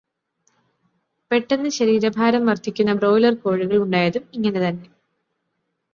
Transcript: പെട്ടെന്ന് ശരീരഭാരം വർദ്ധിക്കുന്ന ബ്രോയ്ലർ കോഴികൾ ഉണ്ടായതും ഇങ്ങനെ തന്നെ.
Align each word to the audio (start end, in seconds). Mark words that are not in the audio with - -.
പെട്ടെന്ന് 1.31 1.69
ശരീരഭാരം 1.69 2.45
വർദ്ധിക്കുന്ന 2.45 2.93
ബ്രോയ്ലർ 2.93 3.35
കോഴികൾ 3.43 3.77
ഉണ്ടായതും 3.77 4.23
ഇങ്ങനെ 4.33 4.59
തന്നെ. 4.59 4.87